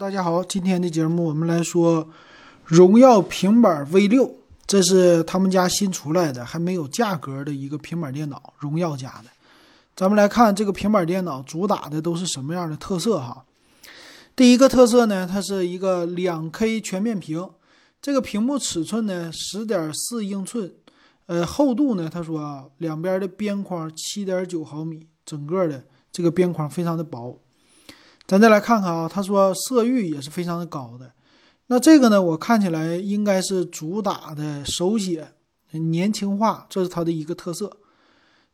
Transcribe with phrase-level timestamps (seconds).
[0.00, 2.08] 大家好，今天的节目我们来说
[2.64, 4.34] 荣耀平板 V 六，
[4.66, 9.24] 这是他们家新出来的，还没有价格的一个平板电脑，荣耀家的。
[9.94, 13.44] 咱们来看这个平板电脑主打的都是什么样的特色哈？
[14.34, 17.46] 第一个特色呢，它是一个两 K 全面屏，
[18.00, 20.72] 这个屏幕尺寸呢十点四英寸，
[21.26, 27.38] 呃，厚度呢，他说啊，两边的边框七点九毫米，整个的这个边框非常的薄。
[28.30, 31.10] 咱再来看看啊，他说色域也是非常的高的。
[31.66, 35.32] 那这个呢，我看起来应该是主打的手写
[35.72, 37.76] 年轻化，这是它的一个特色。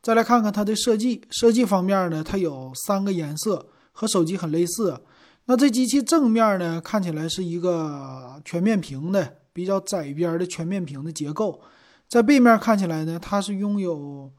[0.01, 4.99] 再来看看它的设计，设计方面呢，它有三个颜色，和手机很类似。
[5.45, 11.61] 那这机器正面呢，看起来是一个全面屏的，比较窄边的全面屏的结构。
[12.07, 14.31] 在背面看起来呢，它是拥有，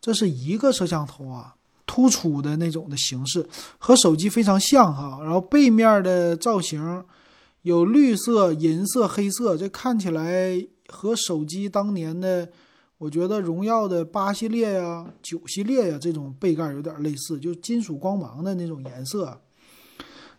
[0.00, 1.56] 这是一个摄像头啊。
[1.86, 3.46] 突出的那种的形式
[3.78, 7.04] 和手机非常像哈，然后背面的造型
[7.62, 12.48] 有绿色、银色、黑色，这看起来和手机当年的，
[12.98, 19.40] 我觉得荣耀的八系列呀、九系列呀这种背盖有点类似，就是金属光芒的那种颜色。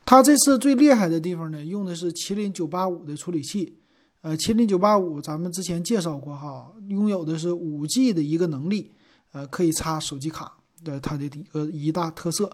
[0.05, 3.75] 它这次最厉害的地方呢，用的是麒麟九八五的处理器，
[4.21, 8.91] 呃，麒麟九八五咱们之前介绍过哈，拥有的是五 G 的一个能力，
[9.31, 10.54] 呃，可以插手机卡。
[10.85, 12.49] 的它的一个一大特色，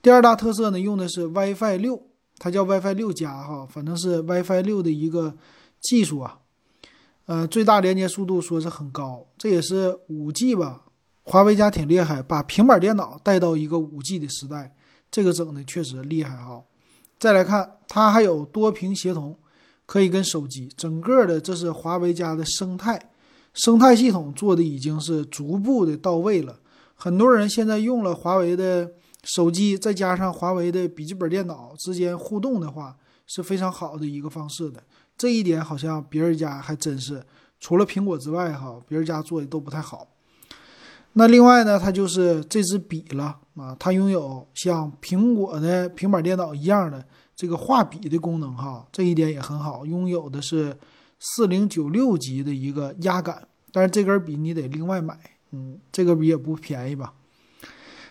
[0.00, 2.00] 第二大特色呢，用的是 WiFi 六，
[2.38, 5.34] 它叫 WiFi 六加哈，反正是 WiFi 六的一个
[5.80, 6.38] 技术啊，
[7.26, 10.84] 呃，最大连接速度说是很高，这也是五 G 吧，
[11.22, 14.74] 华为家挺厉害，把平板电脑带到一个五 G 的时代，
[15.10, 16.62] 这个整的确实厉害哈。
[17.18, 19.36] 再来看，它还有多屏协同，
[19.84, 23.10] 可以跟手机，整个的这是华为家的生态，
[23.52, 26.59] 生态系统做的已经是逐步的到位了。
[27.02, 28.92] 很多人现在用了华为的
[29.24, 32.94] 手机，再加上华为的笔记本电脑之间互动的话，
[33.26, 34.82] 是非常好的一个方式的。
[35.16, 37.24] 这一点好像别人家还真是，
[37.58, 40.08] 除了苹果之外，哈，别人家做的都不太好。
[41.14, 47.02] 那另外呢，它就是这支笔了啊，它拥有像苹果的平板电脑一样的
[47.34, 49.86] 这个画笔的功能，哈，这一点也很好。
[49.86, 50.76] 拥有的是
[51.18, 55.18] 四零九六级的一个压感，但是这根笔你得另外买。
[55.52, 57.12] 嗯，这个笔也不便宜吧？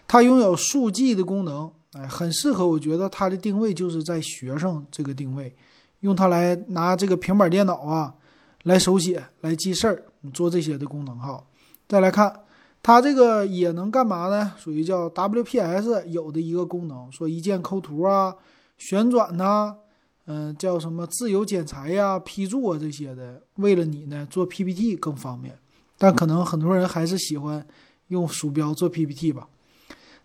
[0.07, 2.67] 它拥有速记的功能，哎，很适合。
[2.67, 5.55] 我觉得它的定位就是在学生这个定位，
[5.99, 8.15] 用它来拿这个平板电脑啊，
[8.63, 11.43] 来手写、来记事儿，做这些的功能哈。
[11.87, 12.41] 再来看
[12.81, 14.53] 它这个也能干嘛呢？
[14.57, 18.35] 属于叫 WPS 有的一个功能，说一键抠图啊、
[18.77, 19.75] 旋转呐，
[20.25, 25.57] 嗯，叫什么自由剪裁呀、批注啊这些的，为了你呢做 PPT 更方便。
[25.99, 27.67] 但可能很多人还是喜欢
[28.07, 29.47] 用鼠标做 PPT 吧。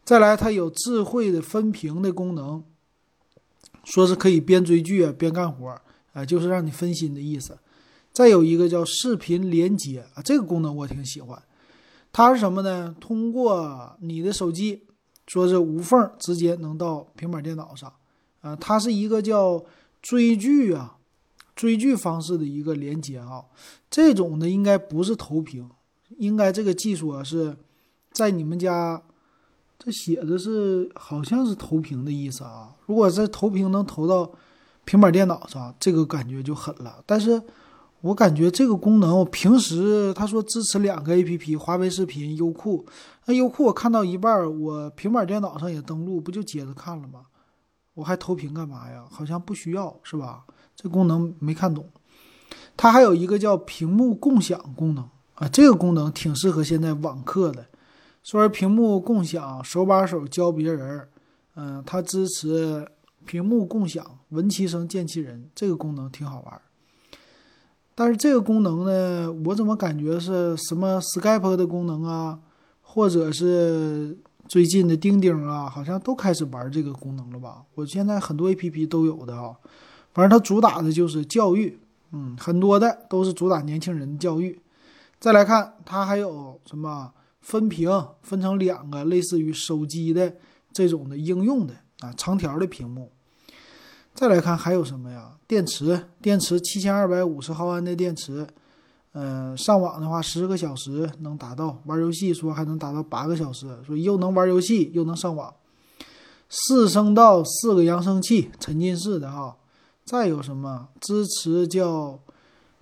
[0.05, 2.63] 再来，它有智慧的分屏的功能，
[3.85, 5.79] 说是可以边追剧啊边干活
[6.13, 7.59] 啊，就是让你分心的意思。
[8.13, 11.43] 再有一个叫视频连接啊，这个功能我挺喜欢。
[12.13, 12.95] 它是什么呢？
[13.01, 14.87] 通过你的手机，
[15.27, 17.93] 说是无缝直接能到平板电脑上
[18.41, 18.55] 啊。
[18.55, 19.65] 它是一个叫
[20.01, 20.97] 追剧啊。
[21.55, 23.45] 追剧方式的一个连接啊，
[23.89, 25.71] 这种的应该不是投屏，
[26.19, 27.57] 应该这个技术啊是
[28.13, 29.03] 在你们家，
[29.79, 32.75] 这写的是好像是投屏的意思啊。
[32.87, 34.31] 如果在投屏能投到
[34.85, 37.03] 平板电脑上，这个感觉就狠了。
[37.07, 37.41] 但是
[38.01, 42.85] 我感觉这个功能，我平时他说支持两个 A P P，华为视频、优酷。
[43.27, 47.23] 那优酷我看到一半，我平板电脑上也登录，不就接着看了吗？
[47.95, 49.05] 我还投屏干嘛呀？
[49.09, 50.45] 好像不需要，是吧？
[50.77, 51.87] 这功能没看懂，
[52.77, 57.67] 它还有一个叫屏幕共享功能啊，这个功能挺适合现在网课的。
[58.23, 61.09] 说是屏幕共享，手把手教别人，
[61.57, 62.89] 嗯，它支持
[63.27, 66.61] 屏幕共享，闻其声见其人，这个功能挺好玩。
[67.95, 72.39] 但是这个功能呢，我怎么感觉是什么 Skype 的功能啊，
[72.81, 74.17] 或者是
[74.49, 77.63] 最近的钉钉啊，好像都开始玩这个功能了吧？
[77.75, 79.55] 我现在很多 APP 都有的啊。
[80.15, 81.79] 反正它主打的就是教育，
[82.13, 84.59] 嗯，很多的都是主打年轻人教育。
[85.19, 87.91] 再来看，它还有什么分屏，
[88.23, 90.37] 分成两个类似于手机的
[90.73, 93.11] 这种的应用的啊，长条的屏幕。
[94.15, 95.33] 再来看还有什么呀？
[95.49, 98.47] 电池，电池七千二百五十毫安的电池，
[99.13, 105.53] 嗯，上网的话十个小时能达到，玩游戏说还能达到八个小时，说又能玩游戏又能上网。
[106.49, 109.57] 四声道四个扬声器，沉浸式的哈。
[110.05, 112.21] 再有什么支持叫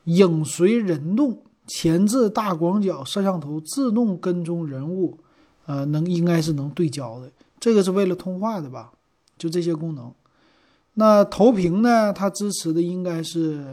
[0.04, 5.18] 影随人动前置大广角摄像头自动跟踪人物，
[5.66, 7.30] 呃，能应该是能对焦的。
[7.60, 8.92] 这个是为了通话的吧？
[9.38, 10.12] 就这些功能。
[10.94, 13.64] 那投屏呢，它支持的应该是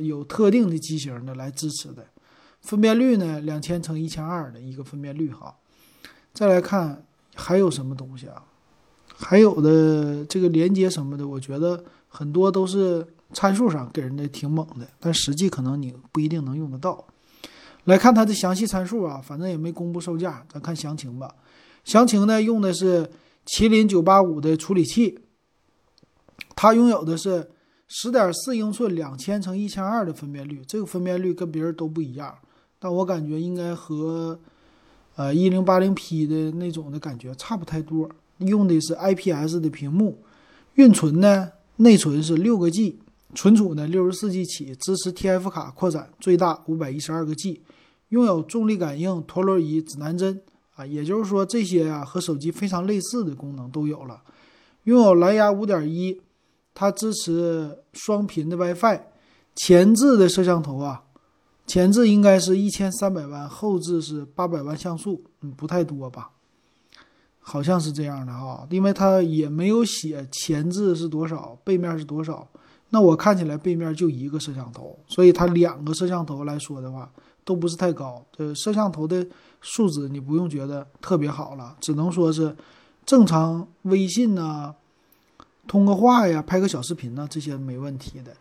[0.00, 2.06] 有特定的机型的来支持的。
[2.60, 5.56] 分辨率呢，两千乘一千二的一个分辨率哈。
[6.32, 7.04] 再来看
[7.34, 8.44] 还有什么东西啊？
[9.20, 17.04] 还有的这个连接什么的，我觉得很多都是参数上给人的挺猛的，但实际可能你不一定能用得到。
[17.84, 21.34] 来看它的详细参数啊，反正也没公布售价，咱看详情吧。
[21.84, 23.10] 详情呢，用的是
[23.46, 25.18] 麒麟九八五的处理器，
[26.54, 27.50] 它拥有的是
[27.88, 32.32] 十点四英寸两千乘一千二的分辨率，这个分辨率跟别人都不一样。
[32.78, 34.38] 但我感觉应该和，
[35.16, 38.08] 呃，一零八零 P 的那种的感觉差不太多。
[38.38, 40.18] 用的是 IPS 的屏幕，
[40.74, 42.98] 运存呢，内存是六个 G，
[43.34, 47.62] 存储呢六十四 G 起，支持 TF 卡扩展，最大五百一十二个 G，
[48.10, 50.40] 拥有重力感应、陀螺仪、指南针
[50.74, 54.22] 啊，也就是说这些啊和手机非常类似的功能都有了。
[54.84, 56.20] 拥有蓝牙五点一，
[56.74, 59.00] 它支持双频的 WiFi，
[59.54, 61.02] 前置的摄像头啊。
[61.66, 66.30] 前置应该是一千三百万，后置是八百万像素，嗯，不太多吧？
[67.50, 72.46] 好像是这样的哈，因为它也没有写前置是多少，背面是多少。
[72.90, 77.10] 那我看起来背面就一个摄像头，所以它两个摄像头来说的话，
[77.44, 78.22] 都不是太高。
[78.36, 79.26] 呃，摄像头的
[79.62, 82.54] 素质你不用觉得特别好了，只能说是
[83.06, 84.74] 正常微信呐，
[85.66, 88.36] 通个话呀，拍个小视频呐，这些没问题的。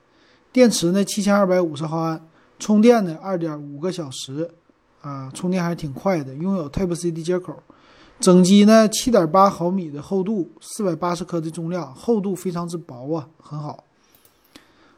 [0.52, 2.22] 电池呢，七千二百五十毫安。
[2.60, 4.50] 充电呢，二点五个小时，
[5.02, 6.34] 啊，充电还是挺快的。
[6.34, 7.62] 拥有 Type C 的接口，
[8.20, 13.84] 整机呢，七点八毫米的厚度，四百八十克的重量，厚度非常之薄啊，很好。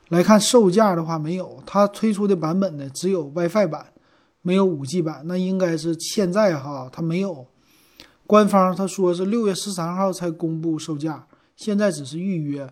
[0.07, 3.87] 来看售价的话，没有，它推出的版本呢，只有 WiFi 版，
[4.41, 5.21] 没有五 G 版。
[5.25, 7.45] 那应该是现在哈，它没有。
[8.25, 12.67] 官方他说是六月十三号才公布售价，现在只是预约。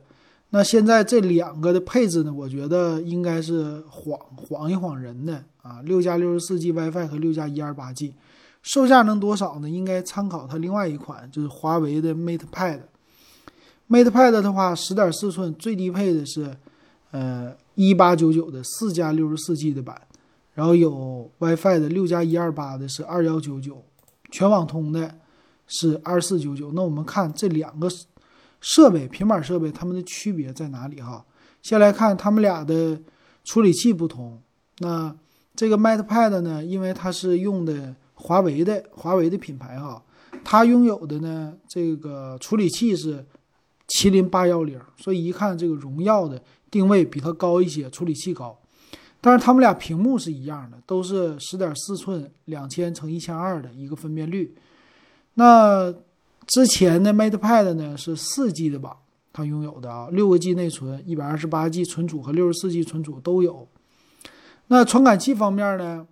[0.52, 2.34] 那现在这两个的配置呢？
[2.34, 8.14] 我觉得应该是晃晃一晃人的啊，六加六十四 G WiFi 和六加一二八 G，
[8.68, 9.70] 售价能多少呢？
[9.70, 12.82] 应该参考它另外一款，就是华为的 MatePad。
[13.90, 16.54] MatePad 的话，十点四寸，最低配的是
[17.12, 20.02] 呃一八九九的四加六十四 G 的版，
[20.54, 23.82] 然后有 WiFi 的六加一二八的是二幺九九，
[24.32, 25.16] 全网通的
[25.68, 26.74] 是二四九九。
[26.74, 27.88] 那我们看这两个。
[28.60, 31.00] 设备平板设备它们的区别在哪里？
[31.00, 31.24] 哈，
[31.62, 33.00] 先来看它们俩的
[33.44, 34.42] 处理器不同。
[34.80, 35.16] 那
[35.56, 40.04] 这个 MatePad 呢，因为它是用的华为的华为的品牌哈，
[40.44, 43.26] 它拥有的呢这个处理器是
[43.88, 48.58] 麒麟八幺零，所以一看这个荣耀的定位比它高一些，处理器高。
[49.22, 54.56] 但是它们俩屏幕是一样的，都是十点四寸两千乘一千二的一个分辨率。
[55.36, 55.94] 那
[56.46, 58.98] 之前的 MatePad 呢是四 G 的吧，
[59.34, 63.68] 它拥有的啊，六个 G 内存，一百二十八 G 存储和六十四 G 存储都有。
[64.68, 66.06] 那传感器方面呢，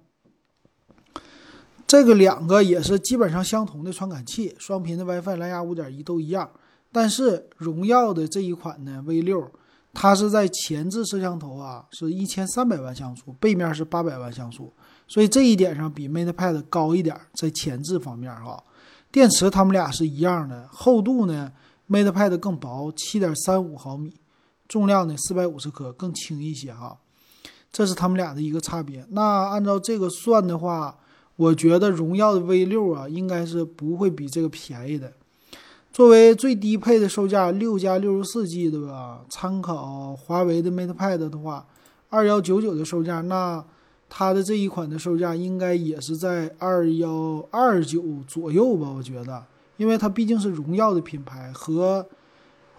[1.88, 6.50] 这个两个也是基本上相同的传感器，双频的 WiFi、蓝牙五点一都一样。
[6.92, 9.52] 但是荣耀的这一款呢 V 六，
[9.94, 14.74] 它是在前置摄像头啊是一千三百万像素，背面是八百万像素，
[15.08, 18.64] 所以这一点上比 MatePad 高一点，在前置方面哈。
[19.12, 21.52] 电池它们俩是一样的，厚度呢
[21.90, 24.14] ，MatePad 更薄，七点三五毫米，
[24.68, 26.98] 重量呢四百五十克，更轻一些哈。
[27.72, 29.06] 这是它们俩的一个差别。
[29.10, 30.98] 那按照这个算的话，
[31.36, 35.14] 我觉得荣耀的 V 六啊，应该是不会比这个便宜的。
[35.92, 41.66] 作为最低配的售价，六加六十四 G 的吧，参考华为的 MatePad 的话，
[42.10, 43.64] 二幺九九的售价那。
[44.08, 49.44] 它的这一款的售价应该也是在二幺二九左右吧，我觉得，
[49.78, 52.06] 因为它毕竟是荣耀的品牌，和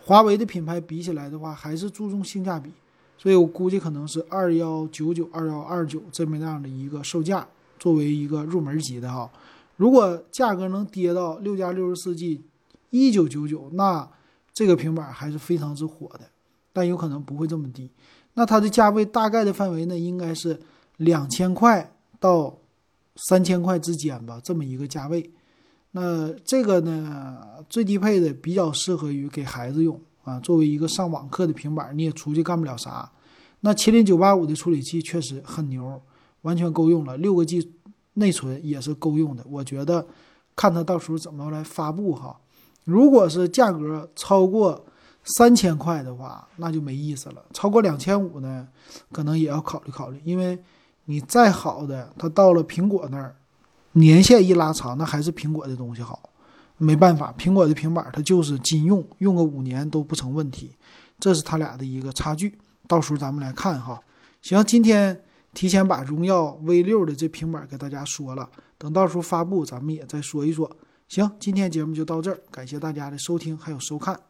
[0.05, 2.71] 华为的品牌比起来的话，还是注重性价比，
[3.19, 7.47] 所以我估计可能是二幺九九、二幺二九这么样的一个售价，
[7.79, 9.31] 作为一个入门级的哈。
[9.77, 12.43] 如果价格能跌到六加六十四 G
[12.91, 14.09] 一九九九，那
[14.53, 16.21] 这个平板还是非常之火的，
[16.73, 17.91] 但有可能不会这么低。
[18.35, 20.61] 那它的价位大概的范围呢，应该是。
[20.99, 22.57] 两千块到
[23.17, 25.31] 三千块之间吧，这么一个价位。
[25.91, 33.13] 那这个呢，最低配的比较适合于给孩子用啊，作为一个上网课的平板，你也出去干不了啥。
[33.61, 36.01] 那麒麟九八五的处理器确实很牛，
[36.47, 37.73] 完全够用了，六个 G
[38.15, 39.45] 内存也是够用的。
[39.51, 40.07] 我觉得
[40.55, 42.41] 看它到时候怎么来发布哈。
[42.85, 44.87] 如果是价格超过
[45.25, 47.45] 三千块的话，那就没意思了。
[47.53, 48.67] 超过两千五呢，
[49.13, 50.59] 可能也要考虑考虑，因为。
[51.09, 53.37] 你再好的，它到了苹果那儿，
[53.93, 56.31] 年限一拉长，那还是苹果的东西好。
[56.79, 60.73] 没办法，苹果的平板它就是金用，用个五年都不成问题。
[61.21, 62.59] 这是它俩的一个差距。
[62.89, 64.03] 到时候咱们来看哈。
[64.43, 65.23] 行，今天
[65.57, 70.71] 提前把荣耀 V 六的这平板给大家说了，等到时候发布咱们也再说一说。
[71.09, 74.21] 行，今天节目就到这儿，感谢大家的收听还有收看。